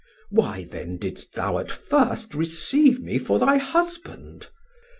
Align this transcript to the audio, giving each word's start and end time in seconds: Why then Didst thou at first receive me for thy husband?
Why 0.31 0.63
then 0.67 0.97
Didst 0.97 1.35
thou 1.35 1.59
at 1.59 1.71
first 1.71 2.33
receive 2.33 3.03
me 3.03 3.19
for 3.19 3.37
thy 3.37 3.57
husband? 3.57 4.47